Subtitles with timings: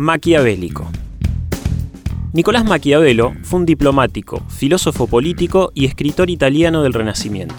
[0.00, 0.88] Maquiavélico.
[2.32, 7.56] Nicolás Maquiavelo fue un diplomático, filósofo político y escritor italiano del Renacimiento.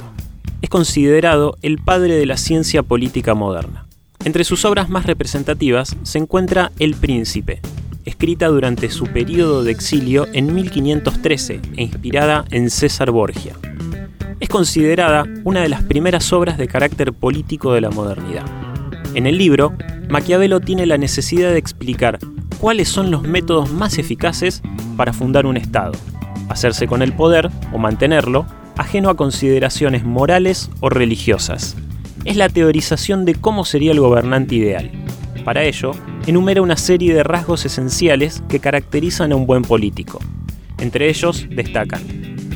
[0.62, 3.88] Es considerado el padre de la ciencia política moderna.
[4.24, 7.60] Entre sus obras más representativas se encuentra El Príncipe,
[8.06, 13.58] escrita durante su periodo de exilio en 1513 e inspirada en César Borgia.
[14.40, 18.46] Es considerada una de las primeras obras de carácter político de la modernidad.
[19.14, 19.74] En el libro,
[20.10, 22.18] Maquiavelo tiene la necesidad de explicar
[22.60, 24.62] cuáles son los métodos más eficaces
[24.98, 25.94] para fundar un Estado,
[26.50, 28.46] hacerse con el poder o mantenerlo,
[28.78, 31.76] ajeno a consideraciones morales o religiosas.
[32.26, 34.92] Es la teorización de cómo sería el gobernante ideal.
[35.46, 35.92] Para ello,
[36.28, 40.20] enumera una serie de rasgos esenciales que caracterizan a un buen político.
[40.78, 42.02] Entre ellos destacan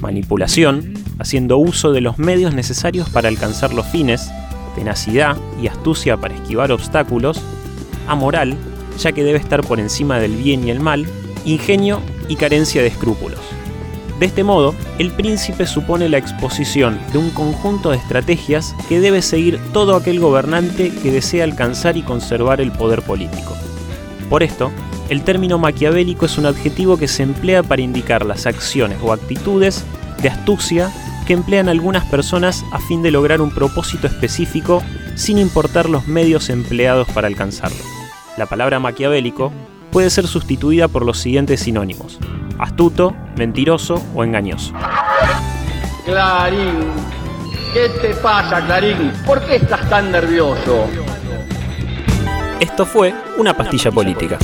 [0.01, 4.29] manipulación, haciendo uso de los medios necesarios para alcanzar los fines,
[4.75, 7.41] tenacidad y astucia para esquivar obstáculos,
[8.07, 8.57] amoral,
[8.97, 11.05] ya que debe estar por encima del bien y el mal,
[11.45, 13.39] ingenio y carencia de escrúpulos.
[14.19, 19.21] De este modo, el príncipe supone la exposición de un conjunto de estrategias que debe
[19.21, 23.57] seguir todo aquel gobernante que desea alcanzar y conservar el poder político.
[24.29, 24.71] Por esto,
[25.09, 29.83] el término maquiavélico es un adjetivo que se emplea para indicar las acciones o actitudes
[30.21, 30.91] de astucia
[31.27, 34.81] que emplean algunas personas a fin de lograr un propósito específico
[35.15, 38.02] sin importar los medios empleados para alcanzarlo.
[38.35, 39.51] La palabra maquiavélico
[39.91, 42.17] puede ser sustituida por los siguientes sinónimos:
[42.57, 44.73] astuto, mentiroso o engañoso.
[46.03, 46.79] Clarín,
[47.73, 49.11] ¿qué te pasa, Clarín?
[49.25, 50.87] ¿Por qué estás tan nervioso?
[52.59, 54.39] Esto fue una pastilla política.